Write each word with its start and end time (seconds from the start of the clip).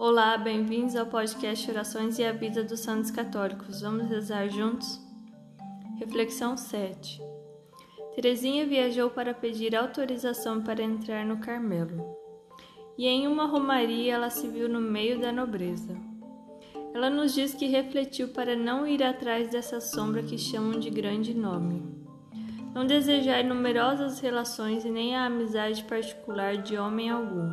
Olá, 0.00 0.38
bem-vindos 0.38 0.94
ao 0.94 1.06
podcast 1.06 1.68
Orações 1.68 2.20
e 2.20 2.24
a 2.24 2.30
Vida 2.30 2.62
dos 2.62 2.78
Santos 2.78 3.10
Católicos. 3.10 3.80
Vamos 3.80 4.08
rezar 4.08 4.48
juntos? 4.48 5.04
Reflexão 5.98 6.56
7 6.56 7.20
Terezinha 8.14 8.64
viajou 8.64 9.10
para 9.10 9.34
pedir 9.34 9.74
autorização 9.74 10.62
para 10.62 10.84
entrar 10.84 11.26
no 11.26 11.38
Carmelo. 11.38 12.16
E 12.96 13.08
em 13.08 13.26
uma 13.26 13.46
romaria 13.46 14.14
ela 14.14 14.30
se 14.30 14.46
viu 14.46 14.68
no 14.68 14.80
meio 14.80 15.20
da 15.20 15.32
nobreza. 15.32 15.96
Ela 16.94 17.10
nos 17.10 17.34
diz 17.34 17.52
que 17.52 17.66
refletiu 17.66 18.28
para 18.28 18.54
não 18.54 18.86
ir 18.86 19.02
atrás 19.02 19.50
dessa 19.50 19.80
sombra 19.80 20.22
que 20.22 20.38
chamam 20.38 20.78
de 20.78 20.90
grande 20.90 21.34
nome. 21.34 21.82
Não 22.72 22.86
desejar 22.86 23.42
numerosas 23.42 24.20
relações 24.20 24.84
e 24.84 24.90
nem 24.90 25.16
a 25.16 25.24
amizade 25.24 25.82
particular 25.82 26.56
de 26.56 26.78
homem 26.78 27.10
algum 27.10 27.52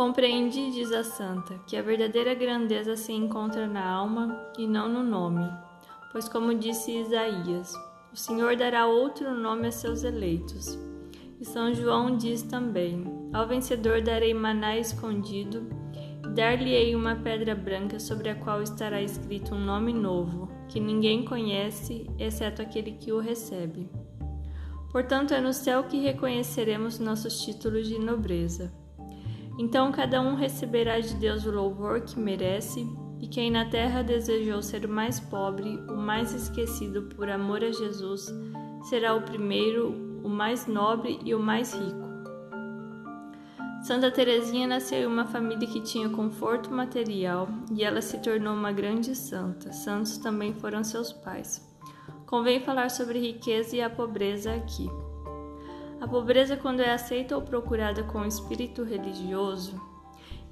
Compreendi, 0.00 0.70
diz 0.70 0.92
a 0.92 1.04
santa, 1.04 1.60
que 1.66 1.76
a 1.76 1.82
verdadeira 1.82 2.34
grandeza 2.34 2.96
se 2.96 3.12
encontra 3.12 3.66
na 3.66 3.86
alma 3.86 4.50
e 4.56 4.66
não 4.66 4.88
no 4.88 5.02
nome, 5.02 5.46
pois, 6.10 6.26
como 6.26 6.54
disse 6.54 7.00
Isaías, 7.00 7.74
o 8.10 8.16
Senhor 8.16 8.56
dará 8.56 8.86
outro 8.86 9.34
nome 9.34 9.68
a 9.68 9.70
seus 9.70 10.02
eleitos. 10.02 10.78
E 11.38 11.44
São 11.44 11.74
João 11.74 12.16
diz 12.16 12.40
também: 12.40 13.04
Ao 13.30 13.46
vencedor 13.46 14.00
darei 14.00 14.32
maná 14.32 14.74
escondido, 14.78 15.68
e 16.24 16.28
dar-lhe-ei 16.30 16.96
uma 16.96 17.16
pedra 17.16 17.54
branca 17.54 18.00
sobre 18.00 18.30
a 18.30 18.34
qual 18.34 18.62
estará 18.62 19.02
escrito 19.02 19.54
um 19.54 19.62
nome 19.62 19.92
novo, 19.92 20.48
que 20.70 20.80
ninguém 20.80 21.26
conhece, 21.26 22.08
exceto 22.18 22.62
aquele 22.62 22.92
que 22.92 23.12
o 23.12 23.20
recebe. 23.20 23.86
Portanto, 24.90 25.34
é 25.34 25.42
no 25.42 25.52
céu 25.52 25.84
que 25.84 26.00
reconheceremos 26.00 26.98
nossos 26.98 27.42
títulos 27.42 27.86
de 27.86 27.98
nobreza. 27.98 28.79
Então 29.60 29.92
cada 29.92 30.22
um 30.22 30.36
receberá 30.36 30.98
de 31.00 31.12
Deus 31.16 31.44
o 31.44 31.50
louvor 31.50 32.00
que 32.00 32.18
merece, 32.18 32.88
e 33.20 33.28
quem 33.28 33.50
na 33.50 33.66
terra 33.66 34.00
desejou 34.02 34.62
ser 34.62 34.86
o 34.86 34.88
mais 34.88 35.20
pobre, 35.20 35.76
o 35.86 35.98
mais 35.98 36.32
esquecido 36.32 37.02
por 37.14 37.28
amor 37.28 37.62
a 37.62 37.70
Jesus, 37.70 38.32
será 38.84 39.14
o 39.14 39.20
primeiro, 39.20 39.90
o 40.24 40.30
mais 40.30 40.66
nobre 40.66 41.20
e 41.22 41.34
o 41.34 41.38
mais 41.38 41.74
rico. 41.74 42.08
Santa 43.82 44.10
Teresinha 44.10 44.66
nasceu 44.66 45.00
em 45.00 45.06
uma 45.06 45.26
família 45.26 45.68
que 45.68 45.82
tinha 45.82 46.08
conforto 46.08 46.72
material 46.72 47.46
e 47.70 47.84
ela 47.84 48.00
se 48.00 48.16
tornou 48.16 48.54
uma 48.54 48.72
grande 48.72 49.14
santa. 49.14 49.74
Santos 49.74 50.16
também 50.16 50.54
foram 50.54 50.82
seus 50.82 51.12
pais. 51.12 51.68
Convém 52.26 52.60
falar 52.60 52.88
sobre 52.88 53.18
riqueza 53.18 53.76
e 53.76 53.82
a 53.82 53.90
pobreza 53.90 54.54
aqui. 54.54 54.88
A 56.00 56.08
pobreza, 56.08 56.56
quando 56.56 56.80
é 56.80 56.92
aceita 56.92 57.36
ou 57.36 57.42
procurada 57.42 58.02
com 58.02 58.24
espírito 58.24 58.82
religioso, 58.82 59.78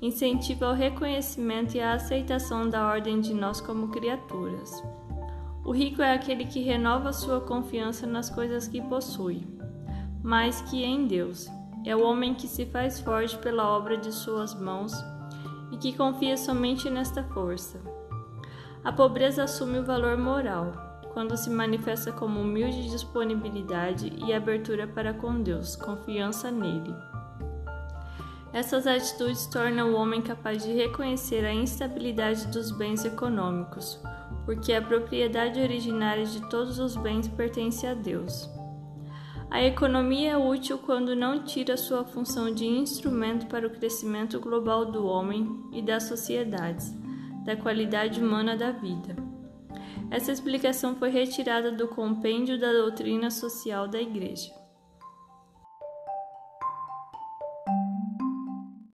incentiva 0.00 0.70
o 0.70 0.74
reconhecimento 0.74 1.74
e 1.74 1.80
a 1.80 1.94
aceitação 1.94 2.68
da 2.68 2.86
ordem 2.86 3.20
de 3.20 3.32
nós 3.32 3.60
como 3.60 3.88
criaturas. 3.88 4.70
O 5.64 5.72
rico 5.72 6.02
é 6.02 6.12
aquele 6.12 6.44
que 6.44 6.60
renova 6.60 7.12
sua 7.12 7.40
confiança 7.40 8.06
nas 8.06 8.28
coisas 8.28 8.68
que 8.68 8.80
possui, 8.82 9.46
mais 10.22 10.60
que 10.62 10.84
em 10.84 11.06
Deus. 11.06 11.48
É 11.84 11.96
o 11.96 12.02
homem 12.02 12.34
que 12.34 12.46
se 12.46 12.66
faz 12.66 13.00
forte 13.00 13.36
pela 13.38 13.66
obra 13.68 13.96
de 13.96 14.12
suas 14.12 14.54
mãos 14.54 14.92
e 15.72 15.76
que 15.78 15.96
confia 15.96 16.36
somente 16.36 16.90
nesta 16.90 17.24
força. 17.24 17.80
A 18.84 18.92
pobreza 18.92 19.44
assume 19.44 19.78
o 19.78 19.84
valor 19.84 20.16
moral, 20.16 20.87
quando 21.18 21.36
se 21.36 21.50
manifesta 21.50 22.12
como 22.12 22.40
humilde 22.40 22.90
disponibilidade 22.90 24.12
e 24.24 24.32
abertura 24.32 24.86
para 24.86 25.12
com 25.12 25.42
Deus, 25.42 25.74
confiança 25.74 26.48
nele. 26.48 26.94
Essas 28.52 28.86
atitudes 28.86 29.44
tornam 29.46 29.90
o 29.90 29.96
homem 29.96 30.22
capaz 30.22 30.62
de 30.62 30.72
reconhecer 30.72 31.44
a 31.44 31.52
instabilidade 31.52 32.46
dos 32.46 32.70
bens 32.70 33.04
econômicos, 33.04 34.00
porque 34.44 34.72
a 34.72 34.80
propriedade 34.80 35.60
originária 35.60 36.24
de 36.24 36.40
todos 36.48 36.78
os 36.78 36.94
bens 36.94 37.26
pertence 37.26 37.84
a 37.84 37.94
Deus. 37.94 38.48
A 39.50 39.60
economia 39.60 40.34
é 40.34 40.36
útil 40.36 40.78
quando 40.78 41.16
não 41.16 41.42
tira 41.42 41.76
sua 41.76 42.04
função 42.04 42.54
de 42.54 42.64
instrumento 42.64 43.48
para 43.48 43.66
o 43.66 43.70
crescimento 43.70 44.38
global 44.38 44.86
do 44.86 45.04
homem 45.04 45.68
e 45.72 45.82
das 45.82 46.04
sociedades, 46.04 46.96
da 47.44 47.56
qualidade 47.56 48.22
humana 48.22 48.56
da 48.56 48.70
vida. 48.70 49.27
Essa 50.10 50.32
explicação 50.32 50.96
foi 50.96 51.10
retirada 51.10 51.70
do 51.70 51.88
compêndio 51.88 52.58
da 52.58 52.72
doutrina 52.72 53.30
social 53.30 53.86
da 53.88 54.00
Igreja. 54.00 54.52